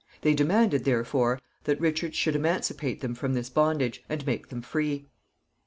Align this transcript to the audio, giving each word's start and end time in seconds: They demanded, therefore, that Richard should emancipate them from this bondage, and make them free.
They 0.21 0.33
demanded, 0.33 0.83
therefore, 0.83 1.39
that 1.65 1.79
Richard 1.79 2.15
should 2.15 2.35
emancipate 2.35 3.01
them 3.01 3.13
from 3.13 3.35
this 3.35 3.51
bondage, 3.51 4.03
and 4.09 4.25
make 4.25 4.47
them 4.49 4.63
free. 4.63 5.05